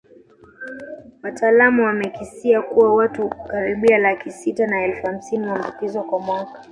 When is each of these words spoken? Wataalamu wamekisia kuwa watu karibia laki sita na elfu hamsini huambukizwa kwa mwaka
Wataalamu 1.23 1.83
wamekisia 1.83 2.61
kuwa 2.61 2.93
watu 2.95 3.29
karibia 3.29 3.97
laki 3.97 4.31
sita 4.31 4.67
na 4.67 4.83
elfu 4.83 5.05
hamsini 5.07 5.47
huambukizwa 5.47 6.03
kwa 6.03 6.19
mwaka 6.19 6.61